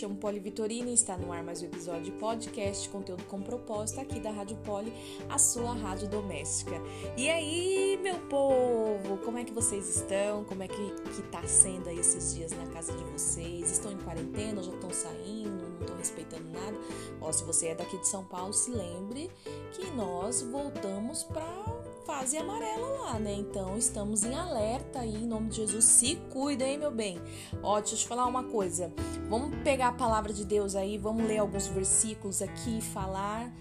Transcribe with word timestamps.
chamo 0.00 0.16
Poli 0.16 0.40
Vitorina 0.40 0.88
e 0.88 0.94
está 0.94 1.14
no 1.18 1.30
ar 1.30 1.42
mais 1.42 1.60
um 1.60 1.66
episódio 1.66 2.04
de 2.04 2.12
podcast, 2.12 2.88
conteúdo 2.88 3.22
com 3.24 3.42
propósito 3.42 4.00
aqui 4.00 4.18
da 4.18 4.30
Rádio 4.30 4.56
Poli, 4.64 4.90
a 5.28 5.38
sua 5.38 5.74
rádio 5.74 6.08
doméstica. 6.08 6.80
E 7.18 7.28
aí, 7.28 7.98
meu 8.02 8.18
povo, 8.20 9.18
como 9.22 9.36
é 9.36 9.44
que 9.44 9.52
vocês 9.52 9.94
estão? 9.94 10.42
Como 10.44 10.62
é 10.62 10.68
que, 10.68 10.90
que 11.14 11.22
tá 11.30 11.46
sendo 11.46 11.90
aí 11.90 11.98
esses 11.98 12.34
dias 12.34 12.50
na 12.52 12.66
casa 12.68 12.94
de 12.94 13.04
vocês? 13.04 13.70
Estão 13.70 13.92
em 13.92 13.98
quarentena, 13.98 14.62
já 14.62 14.72
estão 14.72 14.90
saindo, 14.90 15.68
não 15.68 15.80
estão 15.80 15.96
respeitando 15.98 16.48
nada? 16.48 16.78
Ó, 17.20 17.30
se 17.30 17.44
você 17.44 17.66
é 17.66 17.74
daqui 17.74 17.98
de 17.98 18.08
São 18.08 18.24
Paulo, 18.24 18.54
se 18.54 18.70
lembre 18.70 19.30
que 19.72 19.90
nós 19.90 20.40
voltamos 20.40 21.24
para 21.24 21.89
fase 22.04 22.36
amarela 22.36 22.88
lá, 23.00 23.18
né? 23.18 23.32
Então 23.34 23.76
estamos 23.76 24.24
em 24.24 24.34
alerta 24.34 25.00
aí, 25.00 25.14
em 25.14 25.26
nome 25.26 25.50
de 25.50 25.56
Jesus. 25.56 25.84
Se 25.84 26.16
cuida, 26.30 26.64
hein, 26.64 26.78
meu 26.78 26.90
bem? 26.90 27.20
Ó, 27.62 27.78
deixa 27.78 27.94
eu 27.94 27.98
te 27.98 28.08
falar 28.08 28.26
uma 28.26 28.44
coisa. 28.44 28.92
Vamos 29.28 29.56
pegar 29.62 29.88
a 29.88 29.92
palavra 29.92 30.32
de 30.32 30.44
Deus 30.44 30.74
aí, 30.74 30.98
vamos 30.98 31.24
ler 31.24 31.38
alguns 31.38 31.66
versículos 31.66 32.42
aqui 32.42 32.78
e 32.78 32.82
falar 32.82 33.52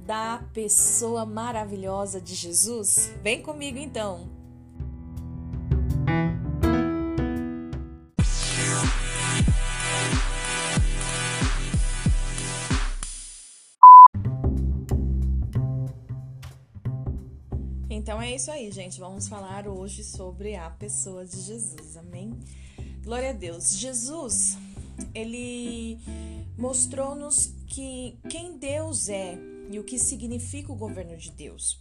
da 0.00 0.42
pessoa 0.52 1.24
maravilhosa 1.24 2.20
de 2.20 2.34
Jesus? 2.34 3.12
Vem 3.22 3.40
comigo 3.40 3.78
então. 3.78 4.33
É 18.34 18.36
isso 18.36 18.50
aí, 18.50 18.68
gente. 18.72 18.98
Vamos 18.98 19.28
falar 19.28 19.68
hoje 19.68 20.02
sobre 20.02 20.56
a 20.56 20.68
pessoa 20.68 21.24
de 21.24 21.40
Jesus. 21.40 21.96
Amém? 21.96 22.36
Glória 23.04 23.30
a 23.30 23.32
Deus. 23.32 23.76
Jesus, 23.78 24.58
ele 25.14 26.00
mostrou-nos 26.58 27.54
que 27.68 28.18
quem 28.28 28.58
Deus 28.58 29.08
é 29.08 29.38
e 29.70 29.78
o 29.78 29.84
que 29.84 30.00
significa 30.00 30.72
o 30.72 30.74
governo 30.74 31.16
de 31.16 31.30
Deus. 31.30 31.78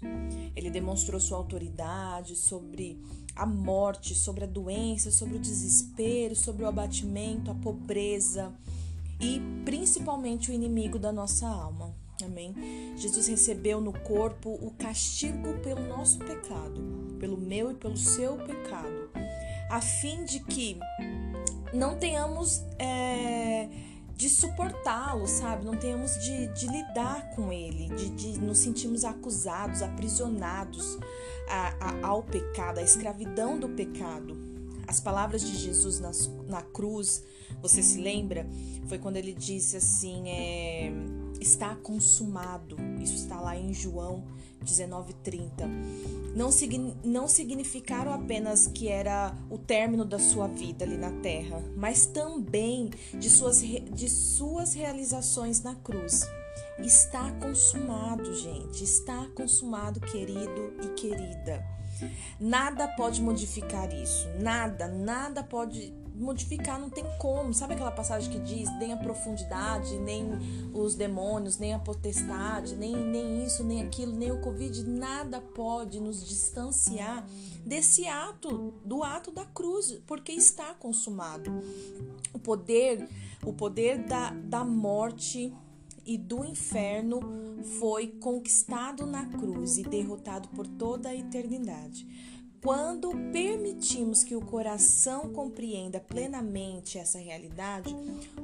Ele 0.55 0.69
demonstrou 0.69 1.19
sua 1.19 1.39
autoridade 1.39 2.35
sobre 2.35 3.01
a 3.35 3.47
morte, 3.47 4.13
sobre 4.13 4.43
a 4.43 4.47
doença, 4.47 5.09
sobre 5.09 5.37
o 5.37 5.39
desespero, 5.39 6.35
sobre 6.35 6.65
o 6.65 6.67
abatimento, 6.67 7.49
a 7.49 7.55
pobreza 7.55 8.53
e 9.19 9.41
principalmente 9.65 10.51
o 10.51 10.53
inimigo 10.53 10.99
da 10.99 11.11
nossa 11.11 11.47
alma. 11.47 12.02
Amém? 12.21 12.53
Jesus 12.95 13.27
recebeu 13.27 13.81
no 13.81 13.93
corpo 13.93 14.51
o 14.61 14.71
castigo 14.71 15.57
pelo 15.61 15.81
nosso 15.87 16.19
pecado, 16.19 16.81
pelo 17.19 17.37
meu 17.37 17.71
e 17.71 17.73
pelo 17.73 17.97
seu 17.97 18.37
pecado, 18.37 19.09
a 19.69 19.81
fim 19.81 20.23
de 20.25 20.39
que 20.41 20.77
não 21.73 21.97
tenhamos 21.97 22.63
é, 22.77 23.67
de 24.15 24.29
suportá-lo, 24.29 25.27
sabe? 25.27 25.65
Não 25.65 25.75
tenhamos 25.75 26.13
de, 26.19 26.47
de 26.53 26.67
lidar 26.67 27.31
com 27.31 27.51
ele, 27.51 27.89
de, 27.95 28.09
de, 28.09 28.39
nos 28.39 28.59
sentirmos 28.59 29.03
acusados, 29.03 29.81
aprisionados 29.81 30.97
a, 31.49 31.73
a, 31.79 32.07
ao 32.07 32.23
pecado, 32.23 32.77
à 32.79 32.83
escravidão 32.83 33.59
do 33.59 33.69
pecado. 33.69 34.37
As 34.87 34.99
palavras 34.99 35.41
de 35.41 35.55
Jesus 35.57 35.99
na, 35.99 36.11
na 36.47 36.61
cruz, 36.61 37.23
você 37.61 37.81
se 37.81 37.97
lembra? 37.97 38.47
Foi 38.87 38.99
quando 38.99 39.17
ele 39.17 39.33
disse 39.33 39.77
assim: 39.77 40.29
é, 40.29 40.91
está 41.43 41.75
consumado. 41.75 42.75
Isso 42.99 43.15
está 43.15 43.39
lá 43.39 43.55
em 43.55 43.73
João 43.73 44.23
19:30. 44.63 45.67
Não, 46.35 46.49
não 47.03 47.27
significaram 47.27 48.13
apenas 48.13 48.65
que 48.67 48.87
era 48.87 49.37
o 49.49 49.57
término 49.57 50.03
da 50.03 50.17
sua 50.17 50.47
vida 50.47 50.83
ali 50.83 50.97
na 50.97 51.11
terra, 51.21 51.61
mas 51.75 52.05
também 52.05 52.89
de 53.13 53.29
suas, 53.29 53.61
de 53.61 54.09
suas 54.09 54.73
realizações 54.73 55.61
na 55.61 55.75
cruz. 55.75 56.23
Está 56.79 57.31
consumado, 57.33 58.33
gente. 58.33 58.83
Está 58.83 59.27
consumado, 59.35 59.99
querido 59.99 60.73
e 60.83 60.87
querida. 60.95 61.63
Nada 62.39 62.87
pode 62.87 63.21
modificar 63.21 63.91
isso. 63.93 64.27
Nada, 64.39 64.87
nada 64.87 65.43
pode 65.43 65.93
modificar, 66.15 66.79
não 66.79 66.89
tem 66.89 67.03
como. 67.17 67.53
Sabe 67.53 67.73
aquela 67.73 67.91
passagem 67.91 68.31
que 68.31 68.39
diz: 68.39 68.69
nem 68.77 68.93
a 68.93 68.97
profundidade, 68.97 69.97
nem 69.99 70.25
os 70.73 70.95
demônios, 70.95 71.57
nem 71.57 71.73
a 71.73 71.79
potestade, 71.79 72.75
nem, 72.75 72.95
nem 72.95 73.43
isso, 73.43 73.63
nem 73.63 73.81
aquilo, 73.81 74.13
nem 74.13 74.31
o 74.31 74.41
Covid, 74.41 74.87
nada 74.87 75.41
pode 75.41 75.99
nos 75.99 76.25
distanciar 76.25 77.25
desse 77.65 78.07
ato, 78.07 78.73
do 78.85 79.03
ato 79.03 79.31
da 79.31 79.45
cruz, 79.45 79.99
porque 80.05 80.31
está 80.31 80.73
consumado. 80.73 81.51
O 82.33 82.39
poder, 82.39 83.07
o 83.45 83.53
poder 83.53 83.99
da, 84.05 84.31
da 84.31 84.63
morte 84.63 85.53
e 86.05 86.17
do 86.17 86.43
inferno 86.43 87.19
foi 87.79 88.07
conquistado 88.07 89.05
na 89.05 89.25
cruz 89.25 89.77
e 89.77 89.83
derrotado 89.83 90.49
por 90.49 90.67
toda 90.67 91.09
a 91.09 91.15
eternidade. 91.15 92.07
Quando 92.63 93.11
permitimos 93.33 94.23
que 94.23 94.37
o 94.37 94.41
coração 94.41 95.33
compreenda 95.33 95.99
plenamente 95.99 96.97
essa 96.97 97.19
realidade, 97.19 97.93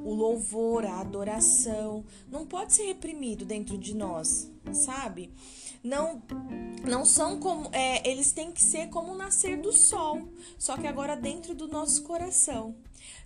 o 0.04 0.12
louvor, 0.12 0.84
a 0.84 1.00
adoração 1.00 2.04
não 2.30 2.44
pode 2.44 2.74
ser 2.74 2.84
reprimido 2.84 3.46
dentro 3.46 3.78
de 3.78 3.94
nós, 3.94 4.52
sabe? 4.74 5.32
Não, 5.82 6.22
não 6.86 7.06
são 7.06 7.40
como, 7.40 7.70
é, 7.72 8.06
eles 8.06 8.30
têm 8.30 8.52
que 8.52 8.62
ser 8.62 8.88
como 8.90 9.12
o 9.12 9.16
nascer 9.16 9.56
do 9.58 9.72
sol, 9.72 10.28
só 10.58 10.76
que 10.76 10.86
agora 10.86 11.16
dentro 11.16 11.54
do 11.54 11.66
nosso 11.66 12.02
coração. 12.02 12.74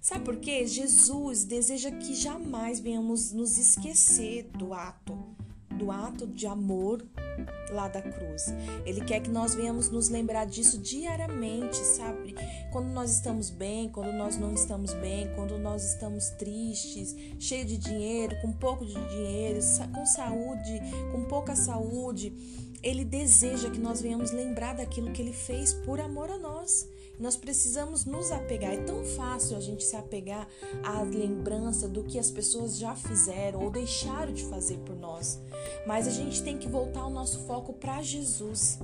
Sabe 0.01 0.25
por 0.25 0.37
quê? 0.37 0.67
Jesus 0.67 1.45
deseja 1.45 1.91
que 1.91 2.15
jamais 2.15 2.81
venhamos 2.81 3.33
nos 3.33 3.59
esquecer 3.59 4.45
do 4.57 4.75
ato, 4.75 5.17
do 5.71 5.91
ato 5.91 6.27
de 6.27 6.47
amor 6.47 7.05
lá 7.71 7.89
da 7.89 8.01
cruz. 8.01 8.47
Ele 8.85 9.01
quer 9.05 9.21
que 9.21 9.31
nós 9.31 9.55
venhamos 9.55 9.91
nos 9.91 10.09
lembrar 10.09 10.47
disso 10.47 10.79
diariamente, 10.79 11.77
sabe? 11.79 12.35
Quando 12.71 12.89
nós 12.89 13.13
estamos 13.13 13.51
bem, 13.51 13.89
quando 13.89 14.13
nós 14.13 14.37
não 14.37 14.55
estamos 14.55 14.93
bem, 14.95 15.33
quando 15.35 15.59
nós 15.59 15.85
estamos 15.85 16.31
tristes, 16.31 17.15
cheio 17.39 17.65
de 17.65 17.77
dinheiro, 17.77 18.41
com 18.41 18.53
pouco 18.53 18.85
de 18.85 18.95
dinheiro, 19.09 19.61
com 19.93 20.07
saúde, 20.07 20.81
com 21.13 21.25
pouca 21.25 21.57
saúde. 21.57 22.33
Ele 22.83 23.05
deseja 23.05 23.71
que 23.71 23.81
nós 23.81 24.01
venhamos 24.01 24.31
lembrar 24.31 24.75
daquilo 24.75 25.11
que 25.11 25.23
ele 25.23 25.33
fez 25.33 25.73
por 25.73 26.01
amor 26.01 26.31
a 26.31 26.39
nós. 26.39 26.87
Nós 27.19 27.37
precisamos 27.37 28.05
nos 28.05 28.31
apegar. 28.31 28.73
É 28.73 28.83
tão 28.83 29.05
fácil 29.05 29.57
a 29.57 29.61
gente 29.61 29.85
se 29.85 29.97
apegar 29.97 30.49
à 30.83 31.03
lembrança 31.03 31.89
do 31.89 32.03
que 32.03 32.19
as 32.19 32.31
pessoas 32.31 32.79
já 32.79 32.95
fizeram 32.95 33.63
ou 33.63 33.71
deixaram 33.71 34.33
de 34.33 34.45
fazer 34.45 34.79
por 34.79 34.97
nós. 34.97 35.41
Mas 35.87 36.09
a 36.09 36.11
gente 36.11 36.43
tem 36.43 36.59
que 36.59 36.69
voltar 36.69 37.07
o 37.07 37.11
nosso 37.11 37.41
foco 37.41 37.73
para 37.73 38.03
Jesus. 38.03 38.79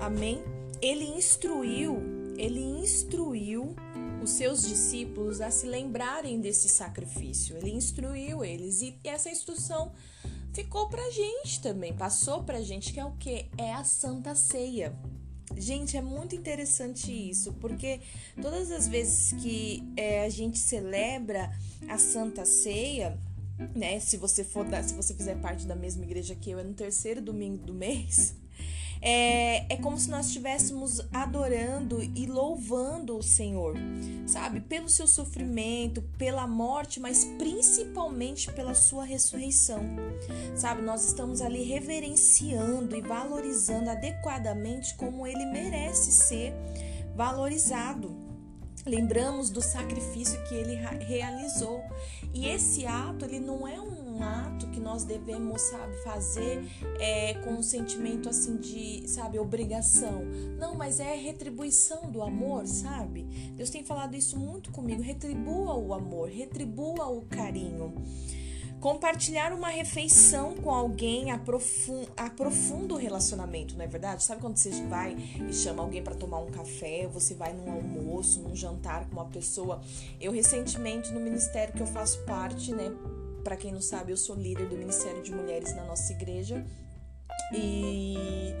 Amém? 0.00 0.42
Ele 0.80 1.04
instruiu, 1.04 1.98
ele 2.36 2.60
instruiu 2.60 3.74
os 4.22 4.30
seus 4.30 4.66
discípulos 4.66 5.40
a 5.40 5.50
se 5.50 5.66
lembrarem 5.66 6.40
desse 6.40 6.68
sacrifício. 6.68 7.56
Ele 7.56 7.70
instruiu 7.70 8.44
eles 8.44 8.82
e 8.82 8.98
essa 9.04 9.30
instrução 9.30 9.92
ficou 10.52 10.88
pra 10.88 11.10
gente 11.10 11.60
também, 11.60 11.94
passou 11.94 12.42
pra 12.42 12.60
gente 12.60 12.92
que 12.92 13.00
é 13.00 13.04
o 13.04 13.12
que? 13.12 13.46
É 13.56 13.72
a 13.72 13.84
Santa 13.84 14.34
Ceia. 14.34 14.96
Gente, 15.56 15.96
é 15.96 16.02
muito 16.02 16.34
interessante 16.34 17.10
isso, 17.10 17.52
porque 17.54 18.00
todas 18.40 18.70
as 18.70 18.86
vezes 18.86 19.32
que 19.40 19.82
é, 19.96 20.24
a 20.24 20.28
gente 20.28 20.58
celebra 20.58 21.50
a 21.88 21.98
Santa 21.98 22.44
Ceia, 22.44 23.18
né? 23.74 23.98
Se 23.98 24.16
você 24.16 24.44
for 24.44 24.64
da, 24.64 24.82
se 24.82 24.94
você 24.94 25.14
fizer 25.14 25.36
parte 25.36 25.66
da 25.66 25.74
mesma 25.74 26.04
igreja 26.04 26.34
que 26.34 26.50
eu, 26.50 26.58
é 26.58 26.64
no 26.64 26.74
terceiro 26.74 27.20
domingo 27.20 27.64
do 27.64 27.74
mês. 27.74 28.34
É, 29.00 29.72
é 29.72 29.76
como 29.76 29.96
se 29.98 30.10
nós 30.10 30.26
estivéssemos 30.26 31.00
adorando 31.12 32.02
e 32.02 32.26
louvando 32.26 33.16
o 33.16 33.22
Senhor, 33.22 33.76
sabe? 34.26 34.60
Pelo 34.60 34.88
seu 34.88 35.06
sofrimento, 35.06 36.02
pela 36.16 36.46
morte, 36.46 37.00
mas 37.00 37.24
principalmente 37.38 38.52
pela 38.52 38.74
sua 38.74 39.04
ressurreição, 39.04 39.80
sabe? 40.56 40.82
Nós 40.82 41.04
estamos 41.06 41.40
ali 41.40 41.62
reverenciando 41.62 42.96
e 42.96 43.00
valorizando 43.00 43.90
adequadamente 43.90 44.94
como 44.96 45.26
ele 45.26 45.46
merece 45.46 46.12
ser 46.12 46.54
valorizado. 47.14 48.27
Lembramos 48.88 49.50
do 49.50 49.60
sacrifício 49.60 50.42
que 50.44 50.54
ele 50.54 50.74
realizou. 51.04 51.82
E 52.32 52.46
esse 52.46 52.86
ato, 52.86 53.24
ele 53.24 53.38
não 53.38 53.68
é 53.68 53.78
um 53.78 54.22
ato 54.22 54.66
que 54.68 54.80
nós 54.80 55.04
devemos, 55.04 55.60
sabe, 55.60 55.94
fazer 56.02 56.64
é, 56.98 57.34
com 57.34 57.50
um 57.50 57.62
sentimento 57.62 58.30
assim 58.30 58.56
de, 58.56 59.06
sabe, 59.06 59.38
obrigação. 59.38 60.24
Não, 60.58 60.74
mas 60.74 61.00
é 61.00 61.14
retribuição 61.14 62.10
do 62.10 62.22
amor, 62.22 62.66
sabe? 62.66 63.24
Deus 63.54 63.68
tem 63.68 63.84
falado 63.84 64.14
isso 64.14 64.38
muito 64.38 64.72
comigo. 64.72 65.02
Retribua 65.02 65.74
o 65.74 65.92
amor, 65.92 66.30
retribua 66.30 67.08
o 67.08 67.22
carinho. 67.22 67.94
Compartilhar 68.80 69.52
uma 69.52 69.68
refeição 69.68 70.54
com 70.54 70.70
alguém 70.70 71.32
aprofunda, 71.32 72.08
aprofunda 72.16 72.94
o 72.94 72.96
relacionamento, 72.96 73.76
não 73.76 73.84
é 73.84 73.88
verdade? 73.88 74.22
Sabe 74.22 74.40
quando 74.40 74.56
você 74.56 74.70
vai 74.86 75.16
e 75.48 75.52
chama 75.52 75.82
alguém 75.82 76.02
para 76.02 76.14
tomar 76.14 76.38
um 76.38 76.50
café, 76.50 77.06
você 77.06 77.34
vai 77.34 77.52
num 77.52 77.72
almoço, 77.72 78.40
num 78.40 78.54
jantar 78.54 79.06
com 79.06 79.12
uma 79.12 79.24
pessoa. 79.26 79.80
Eu 80.20 80.30
recentemente 80.30 81.12
no 81.12 81.18
ministério 81.18 81.74
que 81.74 81.80
eu 81.80 81.86
faço 81.86 82.20
parte, 82.24 82.72
né? 82.72 82.92
Para 83.42 83.56
quem 83.56 83.72
não 83.72 83.80
sabe, 83.80 84.12
eu 84.12 84.16
sou 84.16 84.36
líder 84.36 84.68
do 84.68 84.76
Ministério 84.76 85.22
de 85.22 85.32
Mulheres 85.32 85.74
na 85.74 85.84
nossa 85.84 86.12
igreja. 86.12 86.64
E 87.52 88.54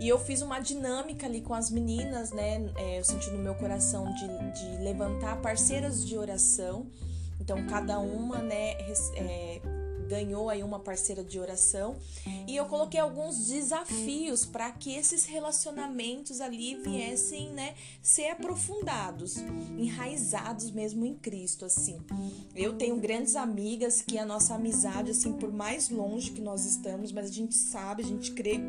e 0.00 0.08
eu 0.08 0.18
fiz 0.18 0.42
uma 0.42 0.58
dinâmica 0.58 1.26
ali 1.26 1.40
com 1.40 1.54
as 1.54 1.70
meninas, 1.70 2.32
né? 2.32 2.70
É, 2.76 2.98
eu 2.98 3.04
senti 3.04 3.30
no 3.30 3.38
meu 3.38 3.54
coração 3.54 4.12
de, 4.12 4.26
de 4.60 4.82
levantar 4.82 5.40
parceiras 5.40 6.04
de 6.04 6.18
oração. 6.18 6.86
Então, 7.40 7.66
cada 7.66 7.98
uma, 7.98 8.38
né, 8.38 8.72
é, 9.16 9.60
ganhou 10.08 10.48
aí 10.48 10.62
uma 10.62 10.78
parceira 10.78 11.24
de 11.24 11.38
oração 11.38 11.96
e 12.46 12.56
eu 12.56 12.66
coloquei 12.66 13.00
alguns 13.00 13.48
desafios 13.48 14.44
para 14.44 14.70
que 14.70 14.94
esses 14.94 15.24
relacionamentos 15.24 16.40
ali 16.40 16.76
viessem, 16.76 17.50
né, 17.50 17.74
ser 18.02 18.28
aprofundados, 18.28 19.36
enraizados 19.78 20.70
mesmo 20.70 21.04
em 21.04 21.14
Cristo, 21.14 21.64
assim. 21.64 21.98
Eu 22.54 22.76
tenho 22.76 22.96
grandes 22.96 23.34
amigas 23.34 24.02
que 24.02 24.18
a 24.18 24.26
nossa 24.26 24.54
amizade, 24.54 25.10
assim, 25.10 25.32
por 25.32 25.52
mais 25.52 25.88
longe 25.88 26.30
que 26.30 26.40
nós 26.40 26.64
estamos, 26.64 27.12
mas 27.12 27.26
a 27.26 27.32
gente 27.32 27.54
sabe, 27.54 28.02
a 28.02 28.06
gente 28.06 28.32
crê 28.32 28.60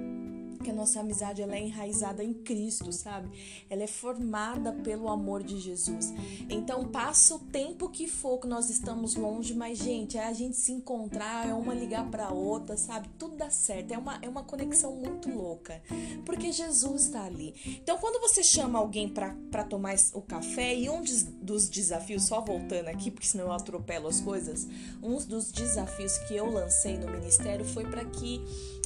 que 0.65 0.71
a 0.71 0.73
nossa 0.73 0.99
amizade 0.99 1.43
ela 1.43 1.55
é 1.55 1.61
enraizada 1.61 2.23
em 2.23 2.33
Cristo, 2.33 2.91
sabe? 2.91 3.29
Ela 3.69 3.83
é 3.83 3.87
formada 3.87 4.73
pelo 4.73 5.07
amor 5.07 5.43
de 5.43 5.59
Jesus. 5.59 6.11
Então 6.49 6.87
passa 6.87 7.35
o 7.35 7.39
tempo 7.39 7.87
que 7.87 8.07
for 8.07 8.39
que 8.39 8.47
nós 8.47 8.71
estamos 8.71 9.15
longe, 9.15 9.53
mas 9.53 9.77
gente, 9.77 10.17
é 10.17 10.25
a 10.25 10.33
gente 10.33 10.57
se 10.57 10.71
encontrar, 10.71 11.47
é 11.47 11.53
uma 11.53 11.71
ligar 11.71 12.09
para 12.09 12.33
outra, 12.33 12.75
sabe? 12.75 13.07
Tudo 13.19 13.37
dá 13.37 13.51
certo. 13.51 13.91
É 13.91 13.97
uma, 13.97 14.17
é 14.23 14.27
uma 14.27 14.43
conexão 14.43 14.95
muito 14.95 15.29
louca, 15.29 15.83
porque 16.25 16.51
Jesus 16.51 17.03
está 17.03 17.23
ali. 17.23 17.53
Então 17.83 17.99
quando 17.99 18.19
você 18.19 18.43
chama 18.43 18.79
alguém 18.79 19.07
para 19.07 19.63
tomar 19.63 19.93
o 20.13 20.21
café 20.21 20.75
e 20.75 20.89
um 20.89 21.03
dos 21.41 21.69
desafios, 21.69 22.23
só 22.23 22.41
voltando 22.41 22.87
aqui, 22.87 23.11
porque 23.11 23.27
senão 23.27 23.45
eu 23.45 23.51
atropelo 23.51 24.07
as 24.07 24.19
coisas, 24.19 24.67
um 25.03 25.17
dos 25.17 25.51
desafios 25.51 26.17
que 26.19 26.35
eu 26.35 26.49
lancei 26.49 26.97
no 26.97 27.11
ministério 27.11 27.63
foi 27.63 27.83
para 27.85 28.03
que 28.03 28.41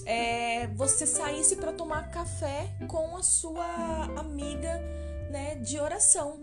é, 0.05 0.67
você 0.67 1.05
saísse 1.05 1.55
para 1.55 1.71
tomar 1.71 2.11
café 2.11 2.69
com 2.87 3.15
a 3.17 3.23
sua 3.23 3.65
amiga 4.17 4.81
né, 5.29 5.55
de 5.55 5.79
oração, 5.79 6.39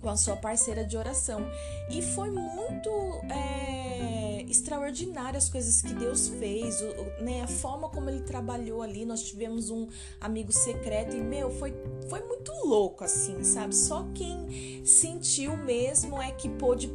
com 0.00 0.08
a 0.08 0.16
sua 0.16 0.36
parceira 0.36 0.84
de 0.84 0.96
oração. 0.96 1.40
E 1.90 2.02
foi 2.02 2.30
muito 2.30 2.90
é, 3.30 4.42
extraordinário 4.48 5.38
as 5.38 5.48
coisas 5.48 5.80
que 5.80 5.92
Deus 5.92 6.28
fez, 6.28 6.80
o, 6.80 7.22
né, 7.22 7.42
a 7.42 7.48
forma 7.48 7.88
como 7.88 8.10
ele 8.10 8.22
trabalhou 8.22 8.82
ali. 8.82 9.04
Nós 9.04 9.22
tivemos 9.22 9.70
um 9.70 9.88
amigo 10.20 10.52
secreto 10.52 11.16
e, 11.16 11.20
meu, 11.20 11.50
foi, 11.50 11.74
foi 12.08 12.20
muito 12.26 12.52
louco 12.64 13.04
assim, 13.04 13.42
sabe? 13.44 13.74
Só 13.74 14.06
quem 14.14 14.84
sentiu 14.84 15.56
mesmo 15.56 16.20
é 16.20 16.30
que 16.32 16.48
pôde 16.48 16.88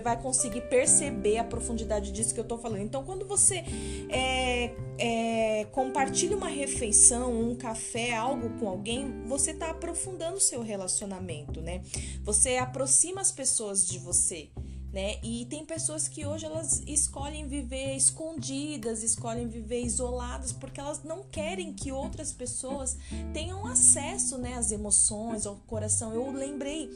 vai 0.00 0.20
conseguir 0.20 0.62
perceber 0.62 1.38
a 1.38 1.44
profundidade 1.44 2.12
disso 2.12 2.34
que 2.34 2.40
eu 2.40 2.44
tô 2.44 2.58
falando. 2.58 2.82
Então, 2.82 3.04
quando 3.04 3.26
você 3.26 3.64
é, 4.08 4.74
é, 4.98 5.64
compartilha 5.72 6.36
uma 6.36 6.48
refeição, 6.48 7.32
um 7.32 7.54
café, 7.54 8.14
algo 8.14 8.50
com 8.58 8.68
alguém, 8.68 9.22
você 9.26 9.52
tá 9.54 9.70
aprofundando 9.70 10.36
o 10.36 10.40
seu 10.40 10.62
relacionamento, 10.62 11.60
né? 11.60 11.82
Você 12.22 12.56
aproxima 12.56 13.20
as 13.20 13.30
pessoas 13.30 13.86
de 13.86 13.98
você 13.98 14.50
né? 14.92 15.16
E 15.22 15.46
tem 15.46 15.64
pessoas 15.64 16.06
que 16.06 16.26
hoje 16.26 16.44
elas 16.44 16.82
escolhem 16.86 17.48
viver 17.48 17.96
escondidas, 17.96 19.02
escolhem 19.02 19.48
viver 19.48 19.82
isoladas 19.82 20.52
porque 20.52 20.78
elas 20.78 21.02
não 21.02 21.22
querem 21.22 21.72
que 21.72 21.90
outras 21.90 22.30
pessoas 22.30 22.98
tenham 23.32 23.66
acesso, 23.66 24.36
né, 24.36 24.54
às 24.54 24.70
emoções, 24.70 25.46
ao 25.46 25.56
coração. 25.66 26.12
Eu 26.12 26.30
lembrei, 26.30 26.90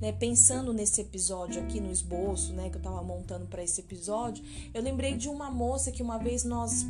né, 0.00 0.12
pensando 0.12 0.72
nesse 0.72 1.02
episódio 1.02 1.62
aqui 1.62 1.78
no 1.78 1.90
esboço, 1.90 2.54
né, 2.54 2.70
que 2.70 2.78
eu 2.78 2.82
tava 2.82 3.02
montando 3.02 3.46
para 3.46 3.62
esse 3.62 3.80
episódio, 3.80 4.42
eu 4.72 4.82
lembrei 4.82 5.16
de 5.16 5.28
uma 5.28 5.50
moça 5.50 5.92
que 5.92 6.02
uma 6.02 6.18
vez 6.18 6.44
nós 6.44 6.86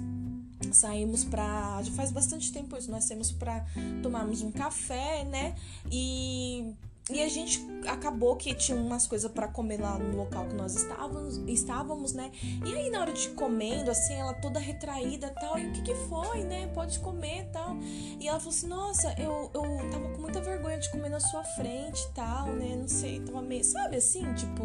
saímos 0.70 1.24
para 1.24 1.82
já 1.82 1.90
faz 1.92 2.12
bastante 2.12 2.52
tempo 2.52 2.76
isso 2.76 2.88
nós 2.88 3.04
saímos 3.04 3.32
para 3.32 3.66
tomarmos 4.00 4.42
um 4.42 4.52
café 4.52 5.24
né 5.24 5.56
e 5.90 6.72
e 7.10 7.20
a 7.20 7.28
gente 7.28 7.60
acabou 7.87 8.37
que 8.37 8.54
tinha 8.54 8.78
umas 8.78 9.06
coisas 9.06 9.31
para 9.31 9.49
comer 9.49 9.81
lá 9.81 9.99
no 9.99 10.16
local 10.16 10.46
que 10.46 10.54
nós 10.54 10.75
estávamos, 10.75 11.37
estávamos, 11.49 12.12
né? 12.12 12.31
E 12.64 12.75
aí 12.75 12.90
na 12.90 13.00
hora 13.00 13.12
de 13.12 13.28
comendo, 13.31 13.90
assim, 13.90 14.14
ela 14.14 14.34
toda 14.34 14.60
retraída 14.60 15.28
tal, 15.31 15.58
e 15.58 15.66
o 15.66 15.72
que 15.72 15.82
que 15.82 15.94
foi, 16.08 16.44
né? 16.44 16.69
Pode 16.69 17.00
comer 17.00 17.49
tal. 17.52 17.76
E 18.20 18.28
ela 18.28 18.38
falou 18.38 18.54
assim: 18.54 18.69
"Nossa, 18.69 19.14
eu, 19.19 19.50
eu 19.52 19.90
tava 19.90 20.08
com 20.10 20.20
muita 20.20 20.40
vergonha 20.40 20.78
de 20.78 20.90
comer 20.90 21.08
na 21.08 21.20
sua 21.20 21.43
frente 21.43 22.06
tal, 22.14 22.46
né? 22.49 22.76
Não 22.76 22.88
sei, 22.88 23.20
tava 23.20 23.43
meio, 23.43 23.64
sabe 23.64 23.96
assim, 23.96 24.32
tipo, 24.34 24.62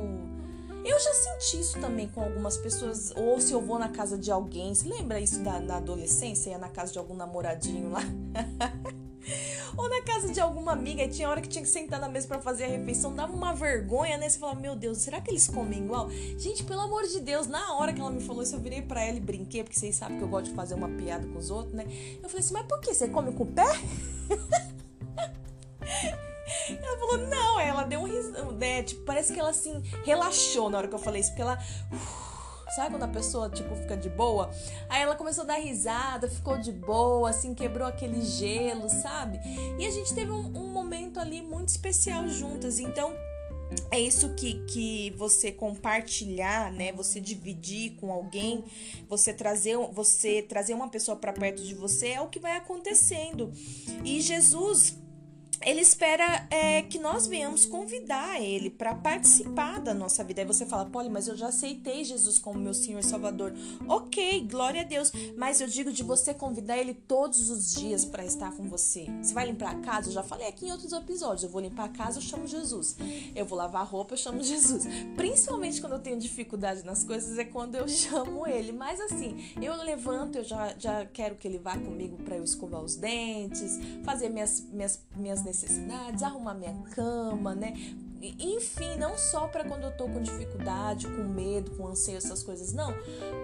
eu 0.85 0.99
já 0.99 1.13
senti 1.13 1.59
isso 1.59 1.79
também 1.81 2.07
com 2.07 2.21
algumas 2.21 2.55
pessoas, 2.55 3.11
ou 3.15 3.41
se 3.41 3.51
eu 3.51 3.59
vou 3.59 3.79
na 3.79 3.89
casa 3.89 4.17
de 4.17 4.31
alguém, 4.31 4.73
você 4.73 4.87
lembra 4.87 5.19
isso 5.19 5.39
da, 5.43 5.57
adolescência, 5.77 6.51
ia 6.51 6.57
na 6.57 6.69
casa 6.69 6.93
de 6.93 6.99
algum 6.99 7.15
namoradinho 7.15 7.89
lá? 7.89 8.01
ou 9.75 9.89
na 9.89 10.01
casa 10.01 10.31
de 10.31 10.39
alguma 10.39 10.71
amiga 10.71 11.03
e 11.03 11.09
tinha 11.09 11.29
hora 11.29 11.41
que 11.41 11.47
tinha 11.47 11.63
que 11.63 11.69
sentar 11.69 11.99
na 11.99 12.07
mesa 12.07 12.27
para 12.27 12.39
fazer 12.39 12.65
a 12.65 12.67
refeição, 12.67 13.13
dava 13.13 13.33
uma 13.33 13.53
vergonha, 13.53 14.17
né? 14.17 14.29
Você 14.29 14.39
fala, 14.39 14.55
meu 14.55 14.75
Deus, 14.75 14.99
será 14.99 15.21
que 15.21 15.29
eles 15.29 15.47
comem 15.47 15.83
igual? 15.83 16.09
Gente, 16.37 16.63
pelo 16.63 16.81
amor 16.81 17.03
de 17.03 17.19
Deus, 17.19 17.47
na 17.47 17.73
hora 17.75 17.93
que 17.93 18.01
ela 18.01 18.11
me 18.11 18.21
falou 18.21 18.43
isso, 18.43 18.55
eu 18.55 18.59
virei 18.59 18.81
para 18.81 19.03
ela 19.03 19.17
e 19.17 19.21
brinquei, 19.21 19.63
porque 19.63 19.77
vocês 19.77 19.95
sabem 19.95 20.17
que 20.17 20.23
eu 20.23 20.27
gosto 20.27 20.49
de 20.49 20.55
fazer 20.55 20.75
uma 20.75 20.89
piada 20.89 21.27
com 21.27 21.37
os 21.37 21.49
outros, 21.49 21.73
né? 21.73 21.85
Eu 22.21 22.29
falei 22.29 22.39
assim, 22.39 22.53
mas 22.53 22.65
por 22.65 22.79
que? 22.79 22.93
Você 22.93 23.07
come 23.09 23.31
com 23.33 23.43
o 23.43 23.47
pé? 23.47 23.65
Ela 26.69 26.97
falou, 26.97 27.17
não, 27.27 27.59
ela 27.59 27.83
deu 27.83 28.01
um 28.01 28.05
riso, 28.05 28.31
né? 28.53 28.83
Tipo, 28.83 29.03
parece 29.03 29.33
que 29.33 29.39
ela 29.39 29.49
assim 29.49 29.81
relaxou 30.03 30.69
na 30.69 30.77
hora 30.77 30.87
que 30.87 30.95
eu 30.95 30.99
falei 30.99 31.21
isso, 31.21 31.29
porque 31.29 31.41
ela. 31.41 31.57
Sabe 32.75 32.91
quando 32.91 33.03
a 33.03 33.07
pessoa, 33.07 33.49
tipo, 33.49 33.75
fica 33.75 33.95
de 33.95 34.09
boa? 34.09 34.49
Aí 34.89 35.01
ela 35.01 35.15
começou 35.15 35.43
a 35.43 35.47
dar 35.47 35.59
risada, 35.59 36.29
ficou 36.29 36.57
de 36.57 36.71
boa, 36.71 37.29
assim, 37.29 37.53
quebrou 37.53 37.87
aquele 37.87 38.21
gelo, 38.21 38.89
sabe? 38.89 39.39
E 39.79 39.85
a 39.85 39.91
gente 39.91 40.13
teve 40.13 40.31
um, 40.31 40.45
um 40.57 40.67
momento 40.67 41.19
ali 41.19 41.41
muito 41.41 41.69
especial 41.69 42.27
juntas. 42.27 42.79
Então, 42.79 43.13
é 43.91 43.99
isso 43.99 44.33
que, 44.35 44.65
que 44.65 45.11
você 45.17 45.51
compartilhar, 45.51 46.71
né? 46.71 46.91
Você 46.93 47.19
dividir 47.19 47.95
com 47.95 48.11
alguém, 48.11 48.63
você 49.09 49.33
trazer, 49.33 49.77
você 49.91 50.41
trazer 50.41 50.73
uma 50.73 50.89
pessoa 50.89 51.17
para 51.17 51.33
perto 51.33 51.63
de 51.63 51.73
você 51.73 52.09
é 52.09 52.21
o 52.21 52.27
que 52.27 52.39
vai 52.39 52.55
acontecendo. 52.55 53.51
E 54.03 54.21
Jesus 54.21 54.97
ele 55.61 55.81
espera 55.81 56.47
é, 56.49 56.81
que 56.81 56.99
nós 56.99 57.27
venhamos 57.27 57.65
convidar 57.65 58.41
ele 58.41 58.69
para 58.69 58.93
participar 58.95 59.79
da 59.79 59.93
nossa 59.93 60.23
vida. 60.23 60.41
Aí 60.41 60.47
você 60.47 60.65
fala, 60.65 60.85
Polly, 60.85 61.09
mas 61.09 61.27
eu 61.27 61.35
já 61.35 61.47
aceitei 61.47 62.03
Jesus 62.03 62.37
como 62.37 62.59
meu 62.59 62.73
Senhor 62.73 62.99
e 62.99 63.03
Salvador. 63.03 63.53
Ok, 63.87 64.47
glória 64.49 64.81
a 64.81 64.83
Deus. 64.83 65.11
Mas 65.35 65.59
eu 65.61 65.67
digo 65.67 65.91
de 65.91 66.03
você 66.03 66.33
convidar 66.33 66.77
ele 66.77 66.93
todos 66.93 67.49
os 67.49 67.73
dias 67.73 68.05
para 68.05 68.25
estar 68.25 68.51
com 68.51 68.69
você. 68.69 69.07
Você 69.21 69.33
vai 69.33 69.45
limpar 69.47 69.71
a 69.71 69.79
casa? 69.79 70.09
Eu 70.09 70.13
já 70.13 70.23
falei 70.23 70.47
aqui 70.47 70.67
em 70.67 70.71
outros 70.71 70.91
episódios. 70.93 71.43
Eu 71.43 71.49
vou 71.49 71.61
limpar 71.61 71.85
a 71.85 71.89
casa, 71.89 72.19
eu 72.19 72.23
chamo 72.23 72.47
Jesus. 72.47 72.95
Eu 73.35 73.45
vou 73.45 73.57
lavar 73.57 73.81
a 73.81 73.85
roupa, 73.85 74.13
eu 74.13 74.17
chamo 74.17 74.41
Jesus. 74.43 74.85
Principalmente 75.15 75.81
quando 75.81 75.93
eu 75.93 75.99
tenho 75.99 76.19
dificuldade 76.19 76.83
nas 76.83 77.03
coisas, 77.03 77.37
é 77.37 77.45
quando 77.45 77.75
eu 77.75 77.87
chamo 77.87 78.45
ele. 78.47 78.71
Mas 78.71 78.99
assim, 79.01 79.53
eu 79.61 79.75
levanto, 79.83 80.37
eu 80.37 80.43
já, 80.43 80.75
já 80.77 81.05
quero 81.05 81.35
que 81.35 81.47
ele 81.47 81.57
vá 81.57 81.77
comigo 81.77 82.17
para 82.17 82.37
eu 82.37 82.43
escovar 82.43 82.81
os 82.81 82.95
dentes, 82.95 83.79
fazer 84.03 84.29
minhas, 84.29 84.61
minhas, 84.71 85.03
minhas 85.15 85.41
necessidades, 85.47 86.21
arrumar 86.21 86.53
minha 86.53 86.73
cama, 86.91 87.55
né? 87.55 87.73
Enfim, 88.21 88.97
não 88.97 89.17
só 89.17 89.47
para 89.47 89.63
quando 89.63 89.83
eu 89.83 89.95
tô 89.95 90.05
com 90.05 90.21
dificuldade, 90.21 91.07
com 91.07 91.23
medo, 91.23 91.71
com 91.71 91.87
anseio, 91.87 92.17
essas 92.17 92.43
coisas, 92.43 92.73
não. 92.73 92.93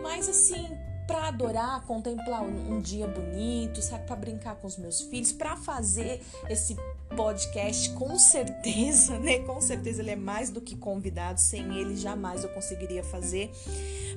Mas 0.01 0.27
assim, 0.27 0.67
para 1.07 1.27
adorar, 1.27 1.85
contemplar 1.85 2.43
um, 2.43 2.81
dia 2.81 3.07
bonito, 3.07 3.81
sabe, 3.81 4.05
para 4.05 4.15
brincar 4.15 4.55
com 4.55 4.67
os 4.67 4.77
meus 4.77 5.01
filhos, 5.01 5.31
para 5.31 5.55
fazer 5.55 6.21
esse 6.49 6.75
podcast, 7.15 7.91
com 7.91 8.17
certeza, 8.17 9.17
né? 9.19 9.39
Com 9.39 9.61
certeza 9.61 10.01
ele 10.01 10.11
é 10.11 10.15
mais 10.15 10.49
do 10.49 10.59
que 10.59 10.75
convidado, 10.75 11.39
sem 11.39 11.77
ele 11.77 11.95
jamais 11.95 12.43
eu 12.43 12.49
conseguiria 12.49 13.03
fazer. 13.03 13.51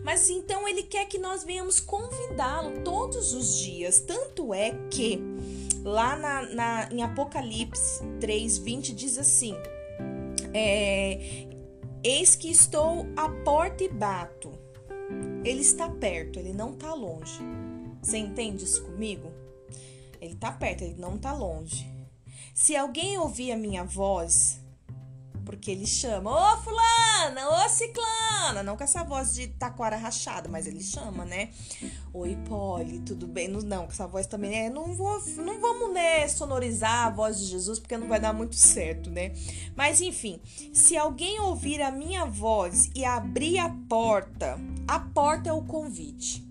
Mas 0.02 0.30
então 0.30 0.66
ele 0.66 0.84
quer 0.84 1.06
que 1.06 1.18
nós 1.18 1.44
venhamos 1.44 1.80
convidá-lo 1.80 2.82
todos 2.82 3.34
os 3.34 3.58
dias, 3.58 4.00
tanto 4.00 4.54
é 4.54 4.70
que 4.90 5.20
Lá 5.86 6.16
na, 6.16 6.42
na, 6.52 6.88
em 6.90 7.00
Apocalipse 7.00 8.04
3, 8.18 8.58
20 8.58 8.92
diz 8.92 9.16
assim: 9.18 9.54
é, 10.52 11.46
Eis 12.02 12.34
que 12.34 12.50
estou 12.50 13.06
à 13.16 13.28
porta 13.44 13.84
e 13.84 13.88
bato. 13.88 14.50
Ele 15.44 15.60
está 15.60 15.88
perto, 15.88 16.40
ele 16.40 16.52
não 16.52 16.72
está 16.72 16.92
longe. 16.92 17.38
Você 18.02 18.18
entende 18.18 18.64
isso 18.64 18.84
comigo? 18.84 19.30
Ele 20.20 20.32
está 20.32 20.50
perto, 20.50 20.82
ele 20.82 20.96
não 20.98 21.14
está 21.14 21.32
longe. 21.32 21.86
Se 22.52 22.74
alguém 22.74 23.16
ouvir 23.16 23.52
a 23.52 23.56
minha 23.56 23.84
voz 23.84 24.60
porque 25.46 25.70
ele 25.70 25.86
chama, 25.86 26.30
ô 26.30 26.56
fulana, 26.58 27.48
ô 27.48 27.68
ciclana, 27.68 28.64
não 28.64 28.76
com 28.76 28.82
essa 28.82 29.04
voz 29.04 29.32
de 29.32 29.46
taquara 29.46 29.96
rachada, 29.96 30.48
mas 30.48 30.66
ele 30.66 30.82
chama, 30.82 31.24
né? 31.24 31.50
Oi, 32.12 32.36
Polly, 32.48 32.98
tudo 32.98 33.28
bem? 33.28 33.46
Não, 33.46 33.86
com 33.86 33.92
essa 33.92 34.08
voz 34.08 34.26
também, 34.26 34.66
é, 34.66 34.68
não 34.68 34.92
vou, 34.92 35.22
não 35.36 35.60
vamos, 35.60 35.94
né, 35.94 36.26
sonorizar 36.26 37.06
a 37.06 37.10
voz 37.10 37.38
de 37.38 37.46
Jesus, 37.46 37.78
porque 37.78 37.96
não 37.96 38.08
vai 38.08 38.18
dar 38.18 38.32
muito 38.32 38.56
certo, 38.56 39.08
né? 39.08 39.32
Mas 39.76 40.00
enfim, 40.00 40.40
se 40.74 40.96
alguém 40.96 41.40
ouvir 41.40 41.80
a 41.80 41.92
minha 41.92 42.26
voz 42.26 42.90
e 42.94 43.04
abrir 43.04 43.58
a 43.58 43.68
porta, 43.88 44.58
a 44.88 44.98
porta 44.98 45.48
é 45.48 45.52
o 45.52 45.62
convite. 45.62 46.44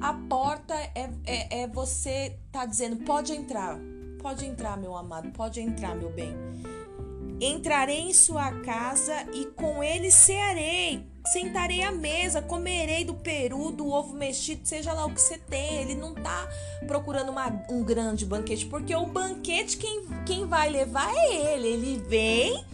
A 0.00 0.14
porta 0.14 0.74
é, 0.74 1.10
é, 1.26 1.62
é 1.62 1.66
você 1.68 2.38
tá 2.50 2.64
dizendo, 2.64 3.04
pode 3.04 3.32
entrar, 3.32 3.78
pode 4.20 4.46
entrar, 4.46 4.78
meu 4.78 4.96
amado, 4.96 5.30
pode 5.30 5.60
entrar, 5.60 5.94
meu 5.94 6.10
bem. 6.10 6.34
Entrarei 7.44 7.98
em 7.98 8.12
sua 8.14 8.52
casa 8.60 9.26
e 9.32 9.46
com 9.46 9.82
ele 9.82 10.12
cearei. 10.12 11.04
Sentarei 11.32 11.82
à 11.82 11.90
mesa, 11.90 12.40
comerei 12.40 13.04
do 13.04 13.14
peru, 13.14 13.72
do 13.72 13.90
ovo 13.90 14.14
mexido, 14.14 14.60
seja 14.62 14.92
lá 14.92 15.06
o 15.06 15.12
que 15.12 15.20
você 15.20 15.38
tem. 15.38 15.82
Ele 15.82 15.96
não 15.96 16.14
tá 16.14 16.48
procurando 16.86 17.32
uma, 17.32 17.48
um 17.68 17.82
grande 17.82 18.24
banquete, 18.24 18.66
porque 18.66 18.94
o 18.94 19.06
banquete 19.06 19.76
quem, 19.76 20.06
quem 20.24 20.46
vai 20.46 20.70
levar 20.70 21.12
é 21.12 21.54
ele. 21.54 21.66
Ele 21.66 22.04
vem, 22.06 22.64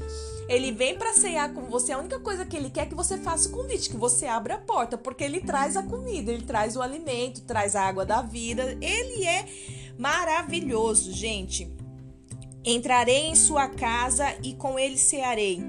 ele 0.50 0.70
vem 0.70 0.98
para 0.98 1.14
cear 1.14 1.50
com 1.54 1.62
você. 1.62 1.92
A 1.92 1.98
única 1.98 2.20
coisa 2.20 2.44
que 2.44 2.54
ele 2.54 2.68
quer 2.68 2.82
é 2.82 2.86
que 2.86 2.94
você 2.94 3.16
faça 3.16 3.48
o 3.48 3.52
convite, 3.52 3.88
que 3.88 3.96
você 3.96 4.26
abra 4.26 4.56
a 4.56 4.58
porta, 4.58 4.98
porque 4.98 5.24
ele 5.24 5.40
traz 5.40 5.78
a 5.78 5.82
comida, 5.82 6.30
ele 6.30 6.44
traz 6.44 6.76
o 6.76 6.82
alimento, 6.82 7.40
traz 7.40 7.74
a 7.74 7.86
água 7.86 8.04
da 8.04 8.20
vida. 8.20 8.76
Ele 8.82 9.24
é 9.24 9.46
maravilhoso, 9.96 11.10
gente. 11.10 11.77
Entrarei 12.70 13.28
em 13.28 13.34
sua 13.34 13.66
casa 13.66 14.36
e 14.42 14.52
com 14.52 14.78
ele 14.78 14.98
cearei, 14.98 15.62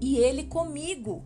e 0.00 0.16
ele 0.16 0.42
comigo. 0.42 1.22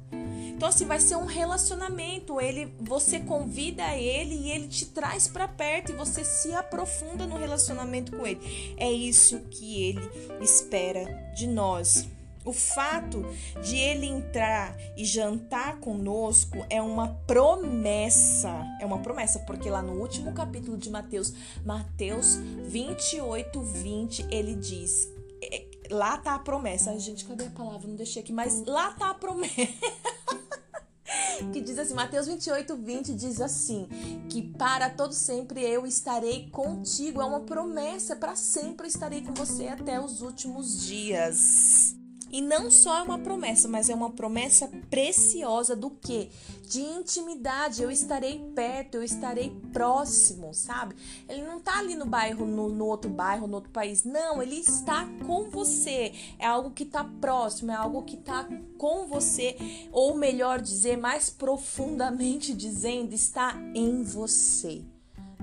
Então 0.54 0.68
assim 0.68 0.84
vai 0.84 1.00
ser 1.00 1.16
um 1.16 1.24
relacionamento, 1.24 2.38
ele 2.38 2.74
você 2.78 3.18
convida 3.18 3.96
ele 3.96 4.34
e 4.34 4.50
ele 4.50 4.68
te 4.68 4.84
traz 4.84 5.26
para 5.26 5.48
perto 5.48 5.92
e 5.92 5.94
você 5.94 6.22
se 6.26 6.52
aprofunda 6.52 7.26
no 7.26 7.38
relacionamento 7.38 8.14
com 8.14 8.26
ele. 8.26 8.74
É 8.76 8.92
isso 8.92 9.40
que 9.50 9.82
ele 9.82 10.10
espera 10.42 11.06
de 11.34 11.46
nós. 11.46 12.06
O 12.44 12.52
fato 12.52 13.24
de 13.62 13.76
ele 13.76 14.06
entrar 14.06 14.76
e 14.96 15.04
jantar 15.04 15.78
conosco 15.78 16.64
é 16.68 16.82
uma 16.82 17.08
promessa. 17.26 18.66
É 18.80 18.86
uma 18.86 18.98
promessa, 18.98 19.38
porque 19.40 19.70
lá 19.70 19.80
no 19.80 20.00
último 20.00 20.32
capítulo 20.32 20.76
de 20.76 20.90
Mateus, 20.90 21.32
Mateus 21.64 22.36
28, 22.64 23.60
20, 23.60 24.26
ele 24.30 24.54
diz. 24.56 25.08
É, 25.40 25.66
lá 25.90 26.18
tá 26.18 26.34
a 26.34 26.38
promessa. 26.38 26.90
Ai, 26.90 26.98
gente, 26.98 27.24
cadê 27.24 27.46
a 27.46 27.50
palavra? 27.50 27.86
Não 27.86 27.96
deixei 27.96 28.22
aqui, 28.22 28.32
mas 28.32 28.64
lá 28.66 28.92
tá 28.92 29.10
a 29.10 29.14
promessa. 29.14 29.52
que 31.52 31.60
diz 31.60 31.78
assim, 31.78 31.94
Mateus 31.94 32.26
28, 32.26 32.76
20 32.76 33.14
diz 33.14 33.40
assim: 33.40 33.88
que 34.28 34.42
para 34.42 34.90
todo 34.90 35.12
sempre 35.12 35.62
eu 35.62 35.86
estarei 35.86 36.48
contigo. 36.50 37.20
É 37.20 37.24
uma 37.24 37.40
promessa, 37.40 38.16
para 38.16 38.34
sempre 38.34 38.88
estarei 38.88 39.22
com 39.22 39.32
você 39.32 39.68
até 39.68 40.00
os 40.00 40.22
últimos 40.22 40.84
dias. 40.84 42.01
E 42.32 42.40
não 42.40 42.70
só 42.70 42.96
é 42.96 43.02
uma 43.02 43.18
promessa, 43.18 43.68
mas 43.68 43.90
é 43.90 43.94
uma 43.94 44.08
promessa 44.08 44.66
preciosa 44.88 45.76
do 45.76 45.90
que? 45.90 46.30
De 46.66 46.80
intimidade. 46.80 47.82
Eu 47.82 47.90
estarei 47.90 48.38
perto, 48.54 48.94
eu 48.94 49.02
estarei 49.02 49.50
próximo, 49.70 50.54
sabe? 50.54 50.96
Ele 51.28 51.42
não 51.42 51.60
tá 51.60 51.78
ali 51.78 51.94
no 51.94 52.06
bairro, 52.06 52.46
no, 52.46 52.70
no 52.70 52.86
outro 52.86 53.10
bairro, 53.10 53.46
no 53.46 53.56
outro 53.56 53.70
país. 53.70 54.02
Não, 54.02 54.42
ele 54.42 54.56
está 54.56 55.06
com 55.26 55.50
você. 55.50 56.14
É 56.38 56.46
algo 56.46 56.70
que 56.70 56.86
tá 56.86 57.04
próximo, 57.04 57.70
é 57.70 57.74
algo 57.74 58.02
que 58.02 58.16
tá 58.16 58.48
com 58.78 59.06
você. 59.06 59.54
Ou 59.92 60.16
melhor 60.16 60.62
dizer, 60.62 60.96
mais 60.96 61.28
profundamente 61.28 62.54
dizendo, 62.54 63.12
está 63.12 63.54
em 63.74 64.02
você. 64.02 64.82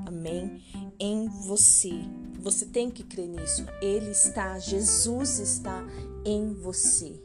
Amém? 0.07 0.63
Em 0.99 1.27
você. 1.27 1.93
Você 2.39 2.65
tem 2.65 2.89
que 2.89 3.03
crer 3.03 3.27
nisso. 3.27 3.65
Ele 3.81 4.11
está, 4.11 4.57
Jesus 4.57 5.39
está 5.39 5.83
em 6.29 6.53
você. 6.53 7.19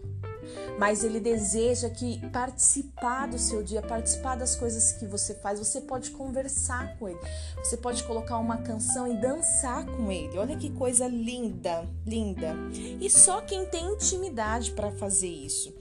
Mas 0.78 1.04
ele 1.04 1.20
deseja 1.20 1.88
que 1.88 2.18
participar 2.30 3.26
do 3.28 3.38
seu 3.38 3.62
dia, 3.62 3.80
participar 3.80 4.34
das 4.34 4.56
coisas 4.56 4.92
que 4.92 5.06
você 5.06 5.34
faz, 5.34 5.58
você 5.58 5.80
pode 5.80 6.11
conversar 6.11 6.99
com 6.99 7.08
ele. 7.08 7.18
Você 7.58 7.76
pode 7.76 8.02
colocar 8.04 8.38
uma 8.38 8.58
canção 8.58 9.06
e 9.06 9.16
dançar 9.16 9.87
com 9.87 10.11
ele. 10.11 10.37
Olha 10.37 10.56
que 10.56 10.70
coisa 10.70 11.06
linda, 11.06 11.88
linda. 12.06 12.56
E 13.00 13.08
só 13.08 13.40
quem 13.40 13.66
tem 13.66 13.92
intimidade 13.92 14.73
para 14.73 14.90
fazer 14.90 15.28
isso. 15.28 15.73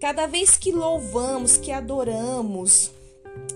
Cada 0.00 0.26
vez 0.26 0.56
que 0.56 0.72
louvamos, 0.72 1.56
que 1.56 1.70
adoramos, 1.70 2.90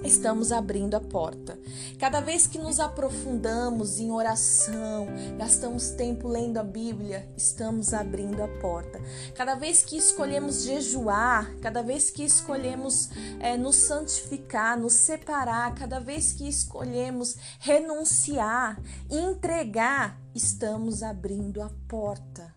estamos 0.06 0.52
abrindo 0.52 0.97
a 0.97 1.00
porta. 1.00 1.59
Cada 1.99 2.21
vez 2.21 2.47
que 2.47 2.59
nos 2.59 2.78
aprofundamos 2.80 3.99
em 3.99 4.11
oração, 4.11 5.09
gastamos 5.37 5.90
tempo 5.90 6.28
lendo 6.28 6.59
a 6.59 6.62
Bíblia, 6.62 7.28
estamos 7.37 7.92
abrindo 7.92 8.42
a 8.42 8.49
porta. 8.61 9.00
Cada 9.35 9.54
vez 9.54 9.85
que 9.85 9.97
escolhemos 9.97 10.64
jejuar, 10.64 11.54
cada 11.61 11.83
vez 11.83 12.11
que 12.11 12.25
escolhemos 12.25 13.11
é, 13.40 13.56
nos 13.56 13.76
santificar, 13.76 14.78
nos 14.78 14.92
separar, 14.92 15.75
cada 15.75 15.99
vez 15.99 16.33
que 16.33 16.49
escolhemos 16.49 17.37
renunciar, 17.61 18.80
entregar, 19.11 20.21
estamos 20.35 21.02
abrindo 21.02 21.62
a 21.62 21.71
porta. 21.88 22.54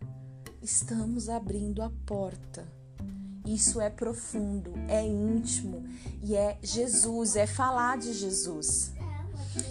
Estamos 0.61 1.29
abrindo 1.29 1.81
a 1.81 1.89
porta. 2.05 2.78
Isso 3.49 3.81
é 3.81 3.89
profundo, 3.89 4.71
é 4.87 5.03
íntimo 5.03 5.83
e 6.21 6.35
é 6.35 6.55
Jesus, 6.61 7.35
é 7.35 7.47
falar 7.47 7.97
de 7.97 8.13
Jesus. 8.13 8.93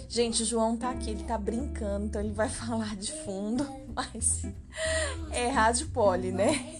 Gente, 0.09 0.43
o 0.43 0.45
João 0.45 0.75
tá 0.75 0.89
aqui, 0.89 1.11
ele 1.11 1.23
tá 1.23 1.37
brincando, 1.37 2.07
então 2.07 2.21
ele 2.21 2.33
vai 2.33 2.49
falar 2.51 2.97
de 2.97 3.13
fundo, 3.23 3.65
mas 3.95 4.43
é 5.31 5.47
rádio 5.47 5.87
poli, 5.91 6.33
né? 6.33 6.77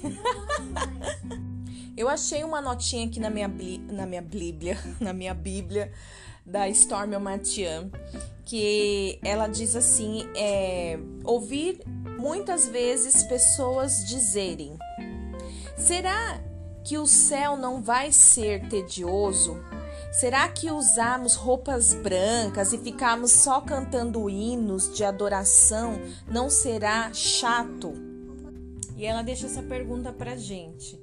Eu 1.95 2.09
achei 2.09 2.43
uma 2.43 2.61
notinha 2.61 3.07
aqui 3.07 3.19
na 3.19 3.29
minha, 3.29 3.49
na 3.89 4.05
minha 4.05 4.21
Bíblia, 4.21 4.77
na 4.99 5.13
minha 5.13 5.33
Bíblia 5.33 5.93
da 6.45 6.67
Stormy 6.67 7.17
Matian, 7.17 7.89
que 8.43 9.17
ela 9.23 9.47
diz 9.47 9.73
assim: 9.73 10.27
é, 10.35 10.99
ouvir 11.23 11.81
muitas 12.17 12.67
vezes 12.67 13.23
pessoas 13.23 14.05
dizerem: 14.05 14.77
será 15.77 16.41
que 16.89 16.97
o 16.97 17.05
céu 17.05 17.55
não 17.55 17.83
vai 17.83 18.11
ser 18.11 18.67
tedioso? 18.67 19.57
Será 20.11 20.49
que 20.49 20.71
usarmos 20.71 21.35
roupas 21.35 21.93
brancas 21.93 22.73
e 22.73 22.79
ficarmos 22.79 23.31
só 23.31 23.61
cantando 23.61 24.27
hinos 24.27 24.91
de 24.97 25.03
adoração 25.03 25.99
não 26.27 26.49
será 26.49 27.13
chato? 27.13 27.93
E 28.97 29.05
ela 29.05 29.21
deixa 29.21 29.45
essa 29.45 29.61
pergunta 29.61 30.11
pra 30.11 30.35
gente. 30.35 30.99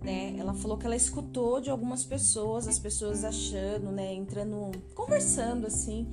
Né? 0.00 0.36
Ela 0.38 0.54
falou 0.54 0.78
que 0.78 0.86
ela 0.86 0.96
escutou 0.96 1.60
de 1.60 1.68
algumas 1.68 2.02
pessoas, 2.02 2.66
as 2.66 2.78
pessoas 2.78 3.22
achando, 3.22 3.92
né, 3.92 4.14
entrando, 4.14 4.70
conversando 4.94 5.66
assim, 5.66 6.08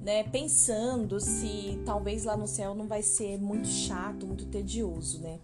né, 0.00 0.22
pensando 0.22 1.18
se 1.18 1.82
talvez 1.84 2.22
lá 2.22 2.36
no 2.36 2.46
céu 2.46 2.72
não 2.72 2.86
vai 2.86 3.02
ser 3.02 3.36
muito 3.36 3.66
chato, 3.66 4.24
muito 4.24 4.46
tedioso, 4.46 5.20
né? 5.20 5.40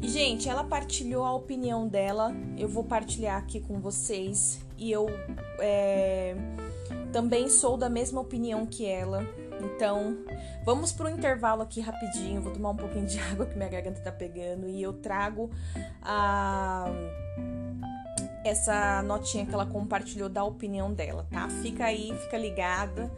E, 0.00 0.08
gente, 0.08 0.48
ela 0.48 0.62
partilhou 0.62 1.24
a 1.24 1.32
opinião 1.32 1.88
dela, 1.88 2.34
eu 2.56 2.68
vou 2.68 2.84
partilhar 2.84 3.38
aqui 3.38 3.60
com 3.60 3.80
vocês. 3.80 4.60
E 4.78 4.92
eu 4.92 5.06
é, 5.58 6.36
também 7.12 7.48
sou 7.48 7.76
da 7.76 7.88
mesma 7.88 8.20
opinião 8.20 8.66
que 8.66 8.84
ela. 8.84 9.26
Então, 9.58 10.18
vamos 10.64 10.92
pro 10.92 11.08
intervalo 11.08 11.62
aqui 11.62 11.80
rapidinho. 11.80 12.42
Vou 12.42 12.52
tomar 12.52 12.70
um 12.70 12.76
pouquinho 12.76 13.06
de 13.06 13.18
água 13.32 13.46
que 13.46 13.56
minha 13.56 13.68
garganta 13.68 14.00
tá 14.00 14.12
pegando. 14.12 14.68
E 14.68 14.82
eu 14.82 14.92
trago 14.92 15.50
a 16.02 16.86
essa 18.44 19.02
notinha 19.02 19.44
que 19.44 19.52
ela 19.52 19.66
compartilhou 19.66 20.28
da 20.28 20.44
opinião 20.44 20.92
dela, 20.92 21.26
tá? 21.32 21.48
Fica 21.48 21.86
aí, 21.86 22.16
fica 22.22 22.38
ligada 22.38 23.10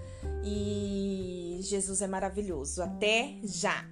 e 0.43 1.59
Jesus 1.61 2.01
é 2.01 2.07
maravilhoso. 2.07 2.83
Até 2.83 3.35
já! 3.45 3.85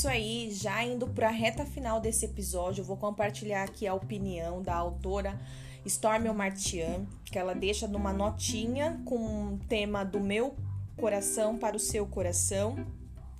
Isso 0.00 0.08
aí, 0.08 0.50
já 0.50 0.82
indo 0.82 1.06
para 1.06 1.28
a 1.28 1.30
reta 1.30 1.62
final 1.66 2.00
desse 2.00 2.24
episódio, 2.24 2.80
eu 2.80 2.86
vou 2.86 2.96
compartilhar 2.96 3.64
aqui 3.64 3.86
a 3.86 3.92
opinião 3.92 4.62
da 4.62 4.74
autora 4.74 5.38
Stormy 5.84 6.32
Martian, 6.32 7.04
que 7.26 7.38
ela 7.38 7.54
deixa 7.54 7.86
numa 7.86 8.10
notinha 8.10 8.98
com 9.04 9.16
o 9.16 9.58
tema 9.68 10.02
do 10.02 10.18
meu 10.18 10.56
coração 10.96 11.58
para 11.58 11.76
o 11.76 11.78
seu 11.78 12.06
coração 12.06 12.82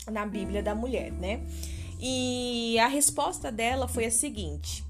na 0.06 0.26
Bíblia 0.26 0.62
da 0.62 0.74
Mulher, 0.74 1.10
né? 1.10 1.40
E 1.98 2.78
a 2.78 2.88
resposta 2.88 3.50
dela 3.50 3.88
foi 3.88 4.04
a 4.04 4.10
seguinte: 4.10 4.84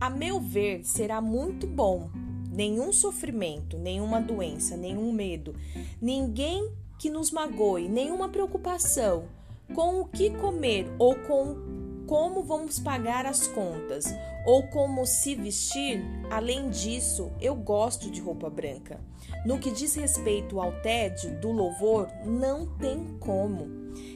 a 0.00 0.08
meu 0.08 0.40
ver, 0.40 0.86
será 0.86 1.20
muito 1.20 1.66
bom. 1.66 2.08
Nenhum 2.50 2.94
sofrimento, 2.94 3.76
nenhuma 3.76 4.22
doença, 4.22 4.74
nenhum 4.74 5.12
medo, 5.12 5.54
ninguém 6.00 6.72
que 6.98 7.10
nos 7.10 7.30
magoe, 7.30 7.90
nenhuma 7.90 8.30
preocupação 8.30 9.28
com 9.74 10.00
o 10.00 10.04
que 10.06 10.30
comer 10.30 10.86
ou 10.98 11.14
com 11.14 11.70
como 12.06 12.42
vamos 12.42 12.80
pagar 12.80 13.24
as 13.24 13.46
contas 13.46 14.04
ou 14.44 14.64
como 14.64 15.06
se 15.06 15.36
vestir. 15.36 16.02
Além 16.28 16.68
disso, 16.68 17.30
eu 17.40 17.54
gosto 17.54 18.10
de 18.10 18.20
roupa 18.20 18.50
branca. 18.50 19.00
No 19.46 19.60
que 19.60 19.70
diz 19.70 19.94
respeito 19.94 20.60
ao 20.60 20.72
tédio 20.82 21.38
do 21.40 21.52
louvor, 21.52 22.08
não 22.24 22.66
tem 22.78 23.16
como. 23.20 23.68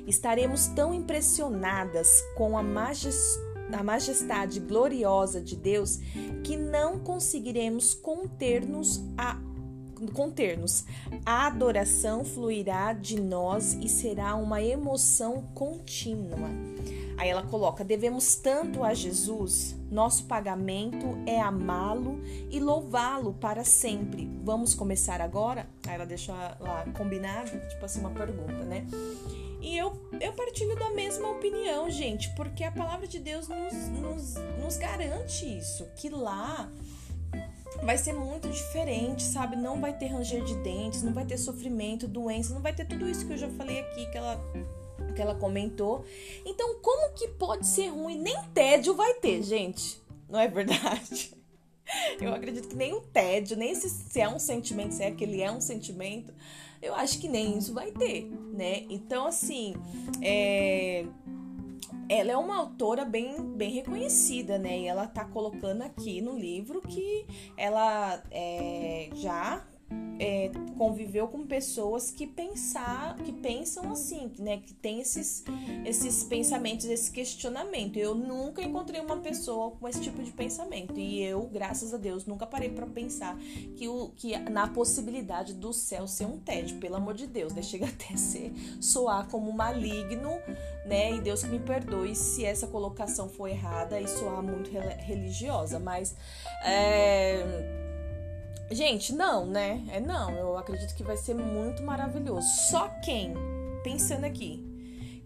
Estaremos 0.06 0.66
tão 0.68 0.92
impressionadas 0.92 2.20
com 2.36 2.58
a 2.58 2.62
majestade 3.82 4.58
gloriosa 4.58 5.40
de 5.40 5.54
Deus 5.54 5.98
que 6.42 6.56
não 6.56 6.98
conseguiremos 6.98 7.94
conter-nos 7.94 9.04
a 9.16 9.40
conter-nos. 10.12 10.84
A 11.24 11.46
adoração 11.46 12.24
fluirá 12.24 12.92
de 12.92 13.20
nós 13.20 13.74
e 13.74 13.88
será 13.88 14.34
uma 14.34 14.62
emoção 14.62 15.42
contínua. 15.54 16.48
Aí 17.16 17.28
ela 17.28 17.42
coloca: 17.42 17.84
devemos 17.84 18.36
tanto 18.36 18.82
a 18.82 18.92
Jesus, 18.92 19.76
nosso 19.90 20.24
pagamento 20.24 21.16
é 21.26 21.40
amá-lo 21.40 22.20
e 22.50 22.58
louvá-lo 22.58 23.34
para 23.34 23.64
sempre. 23.64 24.28
Vamos 24.42 24.74
começar 24.74 25.20
agora? 25.20 25.68
Aí 25.86 25.94
ela 25.94 26.06
deixa 26.06 26.32
lá 26.32 26.84
combinado, 26.96 27.50
tipo 27.68 27.84
assim, 27.84 28.00
uma 28.00 28.10
pergunta, 28.10 28.64
né? 28.64 28.86
E 29.64 29.78
eu, 29.78 29.98
eu 30.20 30.32
partilho 30.34 30.76
da 30.76 30.90
mesma 30.90 31.30
opinião, 31.30 31.88
gente, 31.88 32.28
porque 32.34 32.62
a 32.64 32.70
palavra 32.70 33.06
de 33.06 33.18
Deus 33.18 33.48
nos, 33.48 33.88
nos, 33.88 34.34
nos 34.62 34.76
garante 34.76 35.46
isso, 35.46 35.88
que 35.96 36.10
lá 36.10 36.70
vai 37.82 37.98
ser 37.98 38.12
muito 38.12 38.48
diferente, 38.48 39.22
sabe? 39.22 39.56
Não 39.56 39.80
vai 39.80 39.96
ter 39.96 40.06
ranger 40.06 40.42
de 40.44 40.54
dentes, 40.56 41.02
não 41.02 41.12
vai 41.12 41.24
ter 41.24 41.38
sofrimento, 41.38 42.06
doença, 42.06 42.54
não 42.54 42.62
vai 42.62 42.72
ter 42.72 42.86
tudo 42.86 43.08
isso 43.08 43.26
que 43.26 43.32
eu 43.32 43.38
já 43.38 43.48
falei 43.50 43.80
aqui, 43.80 44.06
que 44.10 44.18
ela, 44.18 44.40
que 45.14 45.20
ela 45.20 45.34
comentou. 45.34 46.04
Então, 46.44 46.78
como 46.80 47.12
que 47.14 47.28
pode 47.28 47.66
ser 47.66 47.88
ruim? 47.88 48.18
Nem 48.18 48.36
tédio 48.54 48.94
vai 48.94 49.14
ter, 49.14 49.42
gente. 49.42 50.02
Não 50.28 50.38
é 50.40 50.48
verdade? 50.48 51.34
Eu 52.20 52.32
acredito 52.32 52.68
que 52.68 52.76
nem 52.76 52.94
o 52.94 53.00
tédio, 53.00 53.56
nem 53.56 53.74
se, 53.74 53.90
se 53.90 54.20
é 54.20 54.28
um 54.28 54.38
sentimento, 54.38 54.94
se 54.94 55.02
é 55.02 55.10
que 55.10 55.22
ele 55.22 55.42
é 55.42 55.52
um 55.52 55.60
sentimento, 55.60 56.32
eu 56.80 56.94
acho 56.94 57.18
que 57.18 57.28
nem 57.28 57.58
isso 57.58 57.72
vai 57.72 57.90
ter, 57.92 58.24
né? 58.52 58.84
Então, 58.88 59.26
assim, 59.26 59.74
é... 60.22 61.04
ela 62.08 62.32
é 62.32 62.36
uma 62.36 62.56
autora 62.56 63.04
bem, 63.04 63.40
bem 63.56 63.70
reconhecida, 63.70 64.58
né? 64.58 64.78
E 64.78 64.86
ela 64.86 65.06
tá 65.06 65.24
colocando 65.24 65.82
aqui 65.82 66.20
no 66.20 66.38
livro 66.38 66.80
que 66.80 67.26
ela 67.56 68.22
é, 68.30 69.10
já 69.14 69.64
é, 70.18 70.50
conviveu 70.78 71.26
com 71.28 71.46
pessoas 71.46 72.10
que 72.10 72.26
pensar, 72.26 73.16
que 73.16 73.32
pensam 73.32 73.90
assim, 73.90 74.32
né? 74.38 74.58
Que 74.58 74.72
tem 74.74 75.00
esses, 75.00 75.44
esses 75.84 76.24
pensamentos, 76.24 76.86
esse 76.86 77.10
questionamento. 77.10 77.96
Eu 77.96 78.14
nunca 78.14 78.62
encontrei 78.62 79.00
uma 79.00 79.16
pessoa 79.18 79.72
com 79.72 79.88
esse 79.88 80.00
tipo 80.00 80.22
de 80.22 80.30
pensamento 80.30 80.98
e 80.98 81.22
eu, 81.22 81.42
graças 81.52 81.92
a 81.92 81.96
Deus, 81.96 82.26
nunca 82.26 82.46
parei 82.46 82.70
para 82.70 82.86
pensar 82.86 83.36
que, 83.76 83.88
o, 83.88 84.12
que 84.14 84.36
na 84.38 84.68
possibilidade 84.68 85.54
do 85.54 85.72
céu 85.72 86.06
ser 86.06 86.26
um 86.26 86.38
tédio, 86.38 86.78
pelo 86.78 86.96
amor 86.96 87.14
de 87.14 87.26
Deus, 87.26 87.52
né? 87.52 87.62
Chega 87.62 87.86
até 87.90 88.16
ser 88.16 88.52
soar 88.80 89.28
como 89.28 89.52
maligno, 89.52 90.30
né? 90.86 91.12
E 91.12 91.20
Deus 91.20 91.42
que 91.42 91.48
me 91.48 91.58
perdoe 91.58 92.14
se 92.14 92.44
essa 92.44 92.66
colocação 92.66 93.28
for 93.28 93.48
errada 93.48 94.00
e 94.00 94.06
soar 94.06 94.42
muito 94.42 94.70
religiosa, 94.70 95.78
mas 95.78 96.14
é 96.64 97.83
Gente, 98.70 99.12
não, 99.12 99.46
né? 99.46 99.82
É 99.90 100.00
não. 100.00 100.30
Eu 100.32 100.56
acredito 100.56 100.94
que 100.94 101.02
vai 101.02 101.16
ser 101.16 101.34
muito 101.34 101.82
maravilhoso. 101.82 102.46
Só 102.70 102.88
quem, 103.02 103.34
pensando 103.82 104.24
aqui, 104.24 104.73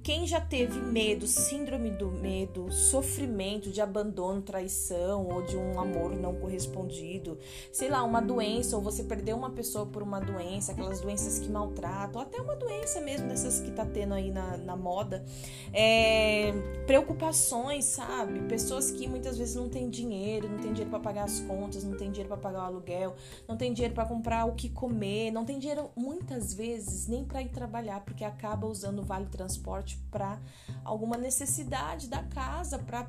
quem 0.02 0.26
já 0.26 0.40
teve 0.40 0.80
medo, 0.80 1.26
síndrome 1.26 1.90
do 1.90 2.10
medo, 2.10 2.70
sofrimento 2.72 3.70
de 3.70 3.80
abandono, 3.80 4.40
traição 4.40 5.26
ou 5.26 5.42
de 5.42 5.56
um 5.56 5.78
amor 5.78 6.14
não 6.14 6.34
correspondido, 6.36 7.38
sei 7.72 7.88
lá, 7.88 8.02
uma 8.02 8.20
doença, 8.20 8.76
ou 8.76 8.82
você 8.82 9.02
perdeu 9.02 9.36
uma 9.36 9.50
pessoa 9.50 9.86
por 9.86 10.02
uma 10.02 10.20
doença, 10.20 10.72
aquelas 10.72 11.00
doenças 11.00 11.38
que 11.38 11.48
maltratam, 11.48 12.20
até 12.20 12.40
uma 12.40 12.56
doença 12.56 13.00
mesmo 13.00 13.28
dessas 13.28 13.60
que 13.60 13.70
tá 13.70 13.84
tendo 13.84 14.14
aí 14.14 14.30
na, 14.30 14.56
na 14.56 14.76
moda, 14.76 15.24
é, 15.72 16.52
preocupações, 16.86 17.84
sabe? 17.84 18.40
Pessoas 18.48 18.90
que 18.90 19.06
muitas 19.06 19.36
vezes 19.36 19.56
não 19.56 19.68
têm 19.68 19.90
dinheiro, 19.90 20.48
não 20.48 20.58
tem 20.58 20.72
dinheiro 20.72 20.90
para 20.90 21.00
pagar 21.00 21.24
as 21.24 21.40
contas, 21.40 21.84
não 21.84 21.96
tem 21.96 22.10
dinheiro 22.10 22.28
para 22.28 22.38
pagar 22.38 22.60
o 22.60 22.66
aluguel, 22.66 23.14
não 23.46 23.56
tem 23.56 23.72
dinheiro 23.72 23.94
para 23.94 24.06
comprar 24.06 24.44
o 24.46 24.54
que 24.54 24.68
comer, 24.68 25.30
não 25.30 25.44
tem 25.44 25.58
dinheiro 25.58 25.90
muitas 25.96 26.54
vezes 26.54 27.06
nem 27.06 27.24
para 27.24 27.42
ir 27.42 27.48
trabalhar 27.48 28.00
porque 28.00 28.24
acaba 28.24 28.66
usando 28.66 29.00
o 29.00 29.02
vale 29.02 29.26
transporte 29.26 29.87
para 30.10 30.40
alguma 30.84 31.16
necessidade 31.16 32.08
da 32.08 32.22
casa, 32.22 32.78
para 32.78 33.08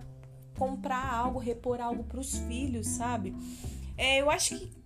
comprar 0.58 1.14
algo, 1.14 1.40
repor 1.40 1.80
algo 1.80 2.04
para 2.04 2.20
os 2.20 2.38
filhos, 2.38 2.88
sabe? 2.88 3.36
É, 3.98 4.22
eu 4.22 4.30
acho 4.30 4.58
que 4.58 4.80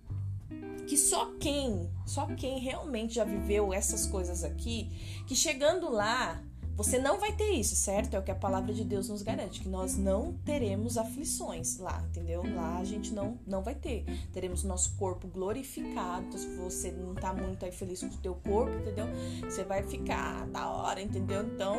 que 0.86 0.98
só 0.98 1.32
quem, 1.40 1.90
só 2.06 2.26
quem 2.26 2.58
realmente 2.58 3.14
já 3.14 3.24
viveu 3.24 3.72
essas 3.72 4.06
coisas 4.06 4.44
aqui, 4.44 4.90
que 5.26 5.34
chegando 5.34 5.90
lá 5.90 6.42
você 6.76 6.98
não 6.98 7.18
vai 7.18 7.32
ter 7.32 7.50
isso, 7.52 7.76
certo? 7.76 8.14
É 8.14 8.18
o 8.18 8.22
que 8.22 8.30
a 8.30 8.34
palavra 8.34 8.72
de 8.72 8.84
Deus 8.84 9.08
nos 9.08 9.22
garante, 9.22 9.60
que 9.60 9.68
nós 9.68 9.96
não 9.96 10.32
teremos 10.44 10.98
aflições 10.98 11.78
lá, 11.78 12.02
entendeu? 12.10 12.42
Lá 12.54 12.78
a 12.78 12.84
gente 12.84 13.12
não, 13.14 13.38
não 13.46 13.62
vai 13.62 13.74
ter. 13.74 14.04
Teremos 14.32 14.64
nosso 14.64 14.96
corpo 14.96 15.28
glorificado. 15.28 16.26
Então, 16.26 16.38
se 16.38 16.48
você 16.56 16.90
não 16.90 17.14
tá 17.14 17.32
muito 17.32 17.64
aí 17.64 17.70
feliz 17.70 18.00
com 18.00 18.06
o 18.08 18.18
teu 18.18 18.34
corpo, 18.34 18.76
entendeu? 18.78 19.06
Você 19.42 19.62
vai 19.64 19.82
ficar 19.84 20.46
da 20.48 20.68
hora, 20.68 21.00
entendeu? 21.00 21.42
Então, 21.42 21.76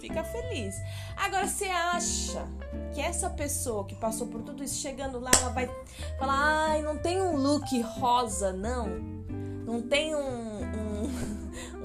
fica 0.00 0.22
feliz. 0.22 0.74
Agora, 1.16 1.46
você 1.48 1.66
acha 1.66 2.46
que 2.94 3.00
essa 3.00 3.28
pessoa 3.30 3.84
que 3.84 3.94
passou 3.94 4.28
por 4.28 4.42
tudo 4.42 4.62
isso, 4.62 4.80
chegando 4.80 5.18
lá, 5.18 5.30
ela 5.40 5.50
vai 5.50 5.68
falar: 6.18 6.68
ai, 6.70 6.82
não 6.82 6.96
tem 6.96 7.20
um 7.20 7.36
look 7.36 7.80
rosa, 7.80 8.52
não? 8.52 9.16
Não 9.66 9.82
tem 9.82 10.14
um, 10.14 10.62
um 10.62 10.65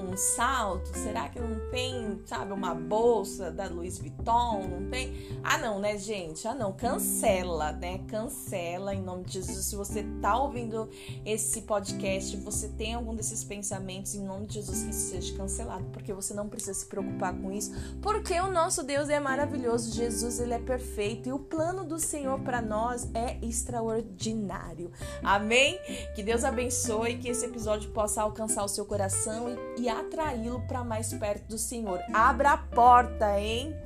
um 0.04 0.16
salto? 0.16 0.96
Será 0.96 1.28
que 1.28 1.38
não 1.38 1.70
tem, 1.70 2.20
sabe, 2.26 2.52
uma 2.52 2.74
bolsa 2.74 3.50
da 3.50 3.68
Louis 3.68 3.98
Vuitton? 3.98 4.66
Não 4.68 4.90
tem? 4.90 5.38
Ah, 5.42 5.58
não, 5.58 5.78
né, 5.78 5.96
gente? 5.96 6.46
Ah, 6.46 6.54
não, 6.54 6.72
cancela, 6.72 7.72
né? 7.72 7.98
Cancela 8.08 8.94
em 8.94 9.02
nome 9.02 9.24
de 9.24 9.34
Jesus. 9.34 9.66
Se 9.66 9.76
você 9.76 10.04
tá 10.20 10.36
ouvindo 10.36 10.88
esse 11.24 11.62
podcast, 11.62 12.36
você 12.38 12.68
tem 12.68 12.94
algum 12.94 13.14
desses 13.14 13.44
pensamentos, 13.44 14.14
em 14.14 14.24
nome 14.24 14.46
de 14.46 14.54
Jesus, 14.54 14.82
que 14.82 14.90
isso 14.90 15.10
seja 15.10 15.36
cancelado, 15.36 15.84
porque 15.92 16.12
você 16.12 16.34
não 16.34 16.48
precisa 16.48 16.74
se 16.74 16.86
preocupar 16.86 17.34
com 17.34 17.52
isso, 17.52 17.72
porque 18.00 18.38
o 18.40 18.50
nosso 18.50 18.82
Deus 18.82 19.08
é 19.08 19.20
maravilhoso, 19.20 19.92
Jesus, 19.92 20.40
ele 20.40 20.54
é 20.54 20.58
perfeito 20.58 21.28
e 21.28 21.32
o 21.32 21.38
plano 21.38 21.84
do 21.84 21.98
Senhor 21.98 22.40
para 22.40 22.60
nós 22.60 23.08
é 23.14 23.38
extraordinário. 23.42 24.90
Amém? 25.22 25.78
Que 26.14 26.22
Deus 26.22 26.44
abençoe, 26.44 27.18
que 27.18 27.28
esse 27.28 27.44
episódio 27.44 27.90
possa 27.90 28.22
alcançar 28.22 28.64
o 28.64 28.68
seu 28.68 28.84
coração 28.84 29.48
e, 29.76 29.82
e 29.82 29.88
atraí-lo 29.92 30.60
para 30.66 30.82
mais 30.82 31.12
perto 31.12 31.44
do 31.48 31.58
Senhor. 31.58 32.00
Abra 32.12 32.52
a 32.52 32.58
porta, 32.58 33.38
hein? 33.38 33.76